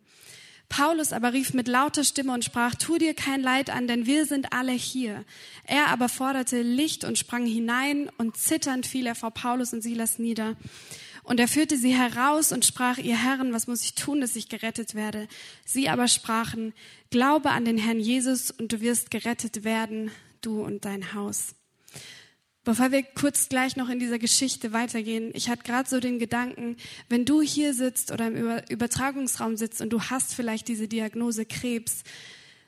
[0.69, 4.27] Paulus aber rief mit lauter Stimme und sprach, tu dir kein Leid an, denn wir
[4.27, 5.25] sind alle hier.
[5.67, 10.19] Er aber forderte Licht und sprang hinein und zitternd fiel er vor Paulus und Silas
[10.19, 10.57] nieder.
[11.23, 14.49] Und er führte sie heraus und sprach, ihr Herren, was muss ich tun, dass ich
[14.49, 15.29] gerettet werde?
[15.65, 16.75] Sie aber sprachen,
[17.11, 20.11] glaube an den Herrn Jesus und du wirst gerettet werden,
[20.45, 21.55] du und dein Haus.
[22.65, 26.77] Bevor wir kurz gleich noch in dieser Geschichte weitergehen, ich hatte gerade so den Gedanken,
[27.11, 32.05] wenn du hier sitzt oder im Übertragungsraum sitzt und du hast vielleicht diese Diagnose Krebs,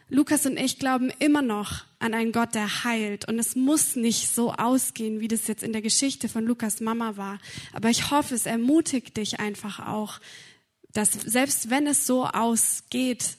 [0.09, 3.27] Lukas und ich glauben immer noch an einen Gott, der heilt.
[3.27, 7.17] Und es muss nicht so ausgehen, wie das jetzt in der Geschichte von Lukas Mama
[7.17, 7.39] war.
[7.73, 10.21] Aber ich hoffe, es ermutigt dich einfach auch,
[10.93, 13.37] dass selbst wenn es so ausgeht,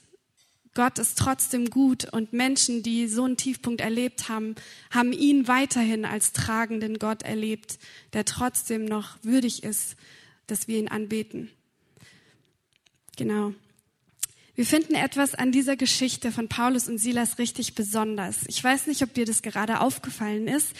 [0.78, 4.54] Gott ist trotzdem gut und Menschen, die so einen Tiefpunkt erlebt haben,
[4.92, 7.80] haben ihn weiterhin als tragenden Gott erlebt,
[8.14, 9.96] der trotzdem noch würdig ist,
[10.46, 11.50] dass wir ihn anbeten.
[13.16, 13.56] Genau.
[14.54, 18.42] Wir finden etwas an dieser Geschichte von Paulus und Silas richtig besonders.
[18.46, 20.74] Ich weiß nicht, ob dir das gerade aufgefallen ist,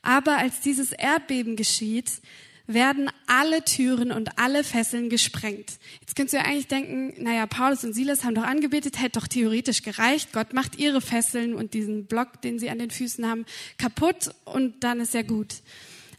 [0.00, 2.22] aber als dieses Erdbeben geschieht,
[2.66, 5.78] werden alle Türen und alle Fesseln gesprengt.
[6.00, 9.28] Jetzt könntest du ja eigentlich denken, naja, Paulus und Silas haben doch angebetet, hätte doch
[9.28, 10.32] theoretisch gereicht.
[10.32, 13.44] Gott macht ihre Fesseln und diesen Block, den sie an den Füßen haben,
[13.78, 15.56] kaputt und dann ist ja gut.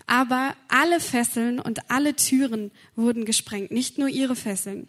[0.05, 4.87] Aber alle Fesseln und alle Türen wurden gesprengt, nicht nur ihre Fesseln.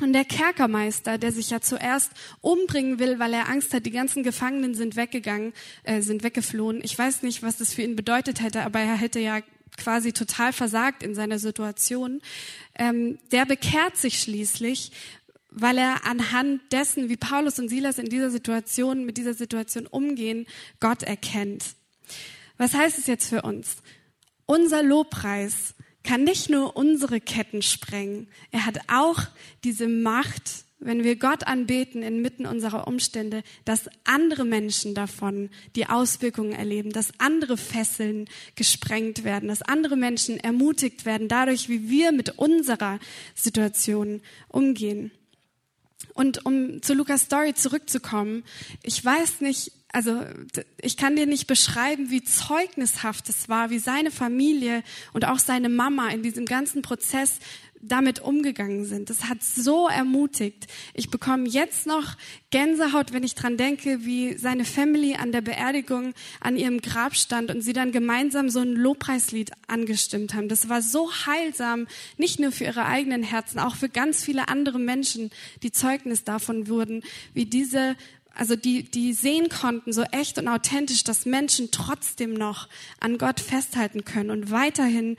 [0.00, 4.22] Und der Kerkermeister, der sich ja zuerst umbringen will, weil er Angst hat, die ganzen
[4.22, 6.80] Gefangenen sind weggegangen, äh, sind weggeflohen.
[6.84, 9.40] Ich weiß nicht, was das für ihn bedeutet hätte, aber er hätte ja
[9.78, 12.20] quasi total versagt in seiner Situation.
[12.74, 14.92] Ähm, der bekehrt sich schließlich,
[15.50, 20.46] weil er anhand dessen, wie Paulus und Silas in dieser Situation, mit dieser Situation umgehen,
[20.80, 21.64] Gott erkennt.
[22.58, 23.76] Was heißt es jetzt für uns?
[24.46, 28.28] Unser Lobpreis kann nicht nur unsere Ketten sprengen.
[28.50, 29.20] Er hat auch
[29.64, 36.52] diese Macht, wenn wir Gott anbeten inmitten unserer Umstände, dass andere Menschen davon die Auswirkungen
[36.52, 42.38] erleben, dass andere Fesseln gesprengt werden, dass andere Menschen ermutigt werden dadurch, wie wir mit
[42.38, 43.00] unserer
[43.34, 45.10] Situation umgehen.
[46.14, 48.44] Und um zu Lukas Story zurückzukommen,
[48.82, 50.22] ich weiß nicht, also
[50.80, 55.68] ich kann dir nicht beschreiben, wie zeugnishaft es war, wie seine Familie und auch seine
[55.68, 57.38] Mama in diesem ganzen Prozess
[57.80, 59.10] damit umgegangen sind.
[59.10, 60.66] Das hat so ermutigt.
[60.94, 62.16] Ich bekomme jetzt noch
[62.50, 67.50] Gänsehaut, wenn ich dran denke, wie seine Family an der Beerdigung an ihrem Grab stand
[67.50, 70.48] und sie dann gemeinsam so ein Lobpreislied angestimmt haben.
[70.48, 71.86] Das war so heilsam,
[72.16, 75.30] nicht nur für ihre eigenen Herzen, auch für ganz viele andere Menschen,
[75.62, 77.02] die Zeugnis davon wurden,
[77.34, 77.96] wie diese
[78.38, 82.68] also die, die sehen konnten, so echt und authentisch, dass Menschen trotzdem noch
[83.00, 85.16] an Gott festhalten können und weiterhin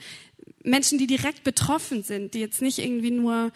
[0.64, 3.52] Menschen, die direkt betroffen sind, die jetzt nicht irgendwie nur,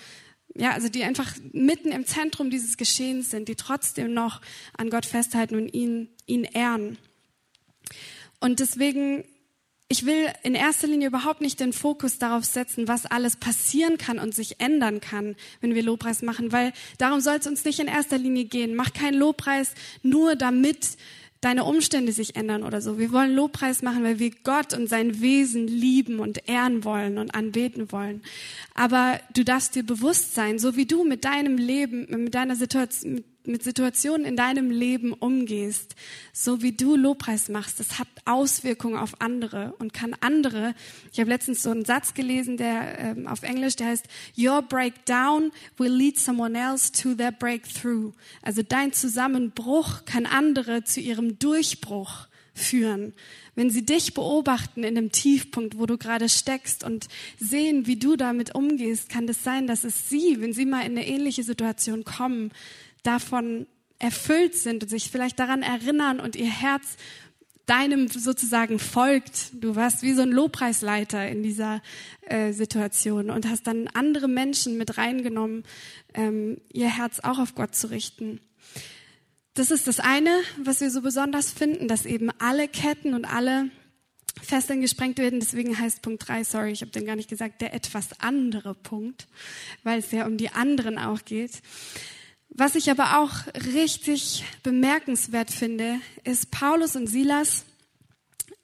[0.56, 4.42] ja, also die einfach mitten im Zentrum dieses Geschehens sind, die trotzdem noch
[4.78, 6.98] an Gott festhalten und ihn, ihn ehren.
[8.40, 9.26] Und deswegen,
[9.88, 14.20] ich will in erster Linie überhaupt nicht den Fokus darauf setzen, was alles passieren kann
[14.20, 17.88] und sich ändern kann, wenn wir Lobpreis machen, weil darum soll es uns nicht in
[17.88, 18.76] erster Linie gehen.
[18.76, 20.98] Mach keinen Lobpreis nur damit,
[21.44, 22.98] deine Umstände sich ändern oder so.
[22.98, 27.36] Wir wollen Lobpreis machen, weil wir Gott und sein Wesen lieben und ehren wollen und
[27.36, 28.22] anbeten wollen.
[28.76, 33.16] Aber du darfst dir bewusst sein, so wie du mit deinem Leben, mit deiner Situation,
[33.16, 35.96] mit Situationen in deinem Leben umgehst,
[36.32, 40.74] so wie du Lobpreis machst, das hat Auswirkungen auf andere und kann andere.
[41.12, 44.06] Ich habe letztens so einen Satz gelesen, der ähm, auf Englisch, der heißt
[44.38, 48.14] Your breakdown will lead someone else to their breakthrough.
[48.42, 53.14] Also dein Zusammenbruch kann andere zu ihrem Durchbruch führen.
[53.56, 57.08] Wenn sie dich beobachten in dem Tiefpunkt, wo du gerade steckst und
[57.40, 60.82] sehen, wie du damit umgehst, kann es das sein, dass es sie, wenn sie mal
[60.82, 62.52] in eine ähnliche Situation kommen,
[63.04, 63.68] davon
[64.00, 66.98] erfüllt sind und sich vielleicht daran erinnern und ihr Herz
[67.66, 69.52] deinem sozusagen folgt.
[69.54, 71.82] Du warst wie so ein Lobpreisleiter in dieser
[72.22, 75.64] äh, Situation und hast dann andere Menschen mit reingenommen,
[76.14, 78.42] ähm, ihr Herz auch auf Gott zu richten.
[79.54, 83.70] Das ist das eine, was wir so besonders finden, dass eben alle Ketten und alle
[84.42, 85.40] Fesseln gesprengt werden.
[85.40, 89.28] Deswegen heißt Punkt drei, sorry, ich habe den gar nicht gesagt, der etwas andere Punkt,
[89.84, 91.62] weil es ja um die anderen auch geht.
[92.56, 93.32] Was ich aber auch
[93.74, 97.66] richtig bemerkenswert finde, ist Paulus und Silas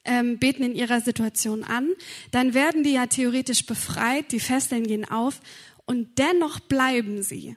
[0.05, 1.89] ähm, beten in ihrer Situation an.
[2.29, 5.41] Dann werden die ja theoretisch befreit, die Fesseln gehen auf
[5.87, 7.55] und dennoch bleiben sie.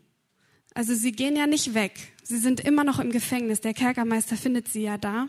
[0.72, 1.92] Also sie gehen ja nicht weg.
[2.22, 3.60] Sie sind immer noch im Gefängnis.
[3.60, 5.28] Der Kerkermeister findet sie ja da.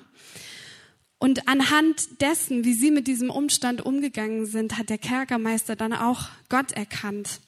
[1.20, 6.30] Und anhand dessen, wie sie mit diesem Umstand umgegangen sind, hat der Kerkermeister dann auch
[6.48, 7.42] Gott erkannt.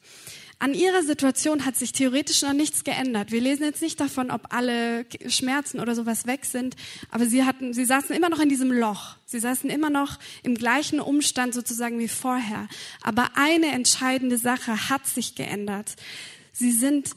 [0.57, 3.31] An ihrer Situation hat sich theoretisch noch nichts geändert.
[3.31, 6.75] Wir lesen jetzt nicht davon, ob alle Schmerzen oder sowas weg sind,
[7.09, 9.17] aber sie hatten, sie saßen immer noch in diesem Loch.
[9.25, 12.69] Sie saßen immer noch im gleichen Umstand sozusagen wie vorher.
[13.01, 15.95] Aber eine entscheidende Sache hat sich geändert.
[16.53, 17.11] Sie sind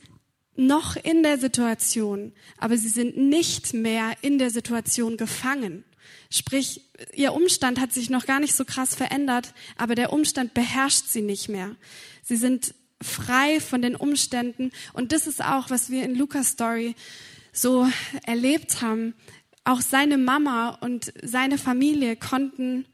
[0.56, 5.84] noch in der Situation, aber sie sind nicht mehr in der Situation gefangen.
[6.30, 11.06] Sprich, ihr Umstand hat sich noch gar nicht so krass verändert, aber der Umstand beherrscht
[11.06, 11.76] sie nicht mehr.
[12.24, 14.70] Sie sind frei von den Umständen.
[14.92, 16.94] Und das ist auch, was wir in Lukas Story
[17.52, 17.88] so
[18.24, 19.14] erlebt haben.
[19.64, 22.86] Auch seine Mama und seine Familie konnten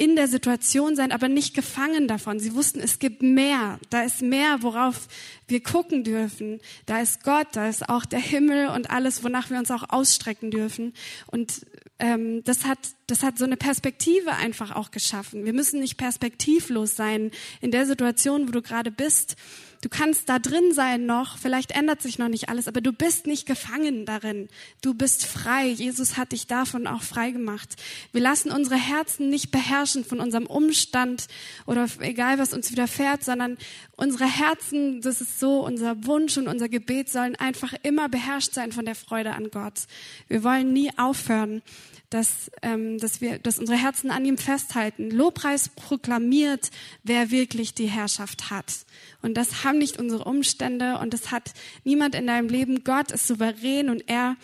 [0.00, 2.40] in der Situation sein, aber nicht gefangen davon.
[2.40, 3.78] Sie wussten, es gibt mehr.
[3.90, 5.08] Da ist mehr, worauf
[5.46, 6.58] wir gucken dürfen.
[6.86, 10.50] Da ist Gott, da ist auch der Himmel und alles, wonach wir uns auch ausstrecken
[10.50, 10.94] dürfen.
[11.26, 11.66] Und
[12.00, 15.44] ähm, das hat das hat so eine Perspektive einfach auch geschaffen.
[15.44, 19.36] Wir müssen nicht perspektivlos sein in der Situation, wo du gerade bist.
[19.82, 23.26] Du kannst da drin sein noch, vielleicht ändert sich noch nicht alles, aber du bist
[23.26, 24.50] nicht gefangen darin.
[24.82, 25.68] Du bist frei.
[25.68, 27.76] Jesus hat dich davon auch frei gemacht.
[28.12, 31.28] Wir lassen unsere Herzen nicht beherrschen von unserem Umstand
[31.64, 33.56] oder egal was uns widerfährt, sondern
[33.96, 38.72] unsere Herzen, das ist so unser Wunsch und unser Gebet sollen einfach immer beherrscht sein
[38.72, 39.86] von der Freude an Gott.
[40.28, 41.62] Wir wollen nie aufhören,
[42.10, 45.10] dass, ähm, dass wir, dass unsere Herzen an ihm festhalten.
[45.10, 46.70] Lobpreis proklamiert,
[47.04, 48.84] wer wirklich die Herrschaft hat.
[49.22, 51.52] Und das haben nicht unsere Umstände und das hat
[51.84, 52.82] niemand in deinem Leben.
[52.84, 54.36] Gott ist souverän und er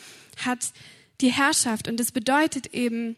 [0.45, 0.73] hat
[1.21, 1.89] die Herrschaft.
[1.89, 3.17] Und das bedeutet eben,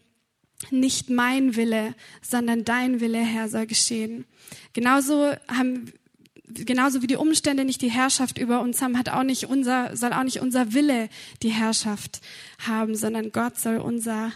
[0.71, 4.25] nicht mein Wille, sondern dein Wille, Herr, soll geschehen.
[4.73, 5.93] Genauso haben
[6.53, 10.13] genauso wie die Umstände nicht die Herrschaft über uns haben, hat auch nicht unser, soll
[10.13, 11.09] auch nicht unser Wille
[11.41, 12.21] die Herrschaft
[12.59, 14.31] haben, sondern Gott soll unser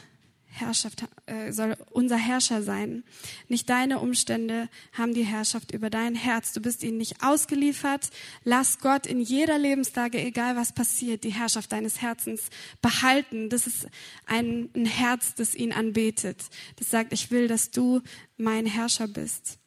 [0.54, 3.04] Herrschaft, äh, soll unser Herrscher sein.
[3.48, 6.54] Nicht deine Umstände haben die Herrschaft über dein Herz.
[6.54, 8.12] Du bist ihnen nicht ausgeliefert.
[8.44, 12.50] Lass Gott in jeder Lebenslage, egal was passiert, die Herrschaft deines Herzens
[12.82, 13.50] behalten.
[13.50, 13.88] Das ist
[14.28, 16.38] ein, ein Herz, das ihn anbetet.
[16.76, 18.02] Das sagt, ich will, dass du
[18.38, 19.58] mein Herrscher bist.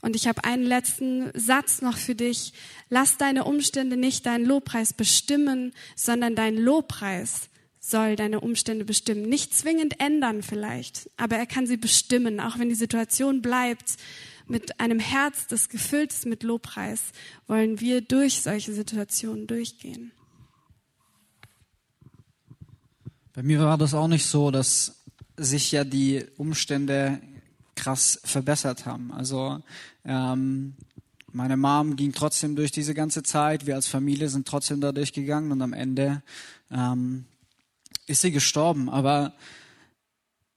[0.00, 2.52] Und ich habe einen letzten Satz noch für dich.
[2.88, 7.48] Lass deine Umstände nicht deinen Lobpreis bestimmen, sondern dein Lobpreis
[7.80, 9.28] soll deine Umstände bestimmen.
[9.28, 13.96] Nicht zwingend ändern vielleicht, aber er kann sie bestimmen, auch wenn die Situation bleibt.
[14.46, 17.12] Mit einem Herz, das gefüllt ist mit Lobpreis,
[17.46, 20.12] wollen wir durch solche Situationen durchgehen.
[23.34, 25.02] Bei mir war das auch nicht so, dass
[25.36, 27.20] sich ja die Umstände
[27.78, 29.12] krass verbessert haben.
[29.12, 29.62] Also
[30.04, 30.74] ähm,
[31.32, 33.66] meine Mom ging trotzdem durch diese ganze Zeit.
[33.66, 36.22] Wir als Familie sind trotzdem da durchgegangen und am Ende
[36.70, 37.26] ähm,
[38.06, 38.88] ist sie gestorben.
[38.88, 39.34] Aber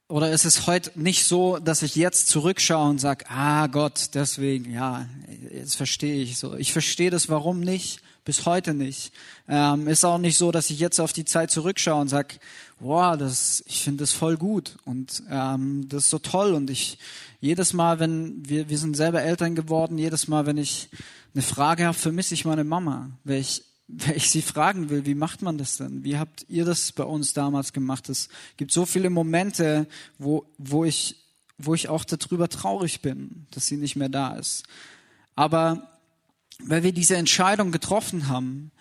[0.08, 4.70] oder ist es heute nicht so, dass ich jetzt zurückschaue und sage, ah Gott, deswegen,
[4.74, 5.08] ja,
[5.54, 6.56] jetzt verstehe ich so.
[6.56, 9.14] Ich verstehe das, warum nicht, bis heute nicht.
[9.48, 12.36] Ähm, ist auch nicht so, dass ich jetzt auf die Zeit zurückschaue und sage,
[12.82, 16.98] wow, das, ich finde das voll gut und ähm, das ist so toll und ich
[17.40, 20.90] jedes Mal, wenn wir, wir sind selber Eltern geworden, jedes Mal, wenn ich
[21.34, 25.16] eine Frage habe, vermisse ich meine Mama, weil ich, weil ich sie fragen will, wie
[25.16, 26.04] macht man das denn?
[26.04, 28.10] Wie habt ihr das bei uns damals gemacht?
[28.10, 31.18] Es gibt so viele Momente, wo, wo ich,
[31.58, 34.64] wo ich auch darüber traurig bin, dass sie nicht mehr da ist.
[35.36, 35.88] Aber
[36.64, 38.72] weil wir diese Entscheidung getroffen haben,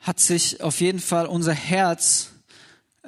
[0.00, 2.33] hat sich auf jeden Fall unser Herz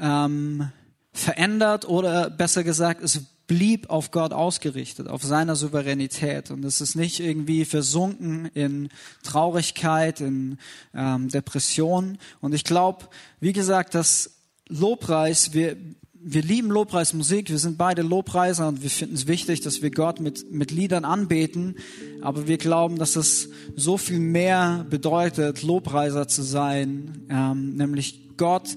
[0.01, 0.71] ähm,
[1.13, 6.51] verändert oder besser gesagt, es blieb auf Gott ausgerichtet, auf seiner Souveränität.
[6.51, 8.89] Und es ist nicht irgendwie versunken in
[9.23, 10.59] Traurigkeit, in
[10.95, 12.19] ähm, Depression.
[12.41, 13.07] Und ich glaube,
[13.41, 14.33] wie gesagt, dass
[14.69, 15.77] Lobpreis, wir,
[16.13, 20.19] wir lieben Lobpreismusik, wir sind beide Lobpreiser und wir finden es wichtig, dass wir Gott
[20.19, 21.77] mit, mit Liedern anbeten.
[22.23, 28.77] Aber wir glauben, dass es so viel mehr bedeutet, Lobpreiser zu sein, ähm, nämlich Gott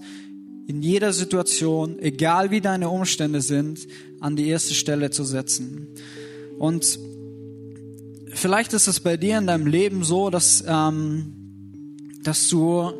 [0.69, 3.87] in jeder Situation, egal wie deine Umstände sind,
[4.19, 5.87] an die erste Stelle zu setzen.
[6.59, 6.99] Und
[8.27, 11.33] vielleicht ist es bei dir in deinem Leben so, dass, ähm,
[12.21, 12.91] dass du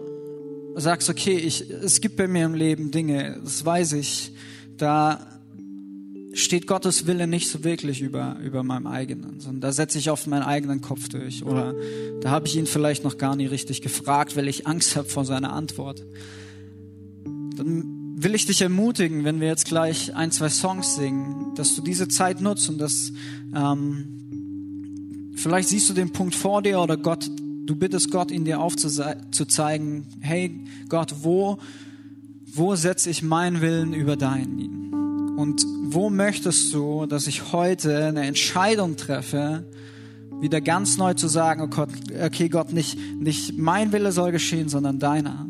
[0.78, 4.32] sagst, okay, ich, es gibt bei mir im Leben Dinge, das weiß ich,
[4.76, 5.40] da
[6.34, 10.26] steht Gottes Wille nicht so wirklich über, über meinem eigenen, sondern da setze ich auf
[10.26, 11.44] meinen eigenen Kopf durch.
[11.44, 11.76] Oder
[12.22, 15.24] da habe ich ihn vielleicht noch gar nicht richtig gefragt, weil ich Angst habe vor
[15.24, 16.04] seiner Antwort
[17.60, 21.82] dann will ich dich ermutigen, wenn wir jetzt gleich ein, zwei Songs singen, dass du
[21.82, 23.12] diese Zeit nutzt und dass
[23.56, 27.30] ähm, vielleicht siehst du den Punkt vor dir oder Gott,
[27.66, 31.60] du bittest Gott, ihn dir aufzuzeigen, hey Gott, wo,
[32.46, 34.94] wo setze ich meinen Willen über deinen?
[35.38, 39.66] Und wo möchtest du, dass ich heute eine Entscheidung treffe,
[40.42, 41.90] wieder ganz neu zu sagen, oh Gott,
[42.24, 45.49] okay Gott, nicht, nicht mein Wille soll geschehen, sondern deiner.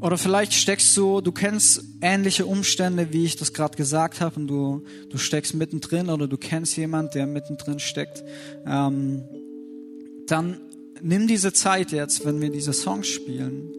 [0.00, 4.46] Oder vielleicht steckst du, du kennst ähnliche Umstände, wie ich das gerade gesagt habe, und
[4.46, 8.22] du, du steckst mittendrin oder du kennst jemand, der mittendrin steckt.
[8.64, 9.24] Ähm,
[10.26, 10.60] dann
[11.02, 13.72] nimm diese Zeit jetzt, wenn wir diese Songs spielen,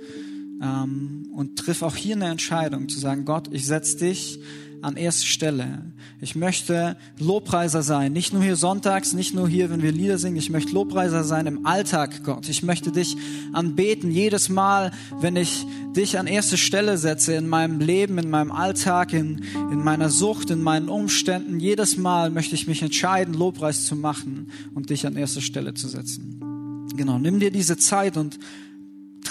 [0.61, 4.41] ähm, und triff auch hier eine Entscheidung, zu sagen, Gott, ich setze dich
[4.81, 5.83] an erste Stelle.
[6.21, 10.37] Ich möchte Lobpreiser sein, nicht nur hier sonntags, nicht nur hier, wenn wir Lieder singen.
[10.37, 12.49] Ich möchte Lobpreiser sein im Alltag, Gott.
[12.49, 13.15] Ich möchte dich
[13.53, 15.65] anbeten jedes Mal, wenn ich
[15.95, 20.49] dich an erste Stelle setze in meinem Leben, in meinem Alltag, in, in meiner Sucht,
[20.49, 21.59] in meinen Umständen.
[21.59, 25.87] Jedes Mal möchte ich mich entscheiden, Lobpreis zu machen und dich an erste Stelle zu
[25.87, 26.39] setzen.
[26.95, 28.39] Genau, nimm dir diese Zeit und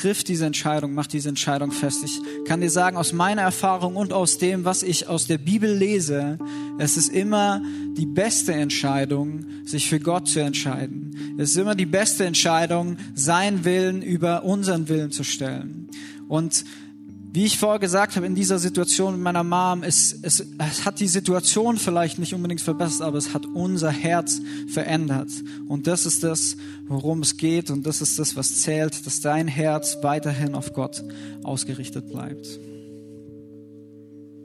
[0.00, 2.04] triff diese Entscheidung, mach diese Entscheidung fest.
[2.04, 5.72] Ich kann dir sagen, aus meiner Erfahrung und aus dem, was ich aus der Bibel
[5.72, 6.38] lese,
[6.78, 7.60] es ist immer
[7.96, 11.36] die beste Entscheidung, sich für Gott zu entscheiden.
[11.38, 15.88] Es ist immer die beste Entscheidung, seinen Willen über unseren Willen zu stellen.
[16.28, 16.64] Und
[17.32, 20.98] wie ich vorher gesagt habe, in dieser Situation mit meiner Mom, es, es, es hat
[20.98, 25.28] die Situation vielleicht nicht unbedingt verbessert, aber es hat unser Herz verändert.
[25.68, 26.56] Und das ist das,
[26.86, 31.04] worum es geht und das ist das, was zählt, dass dein Herz weiterhin auf Gott
[31.42, 32.58] ausgerichtet bleibt.